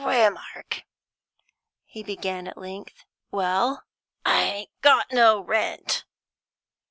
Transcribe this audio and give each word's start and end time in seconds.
Waymark," 0.03 0.81
he 1.85 2.01
began 2.01 2.47
at 2.47 2.57
length. 2.57 3.05
"Well?" 3.29 3.83
"I 4.25 4.41
ain't 4.45 4.81
got 4.81 5.11
no 5.11 5.41
rent." 5.41 6.05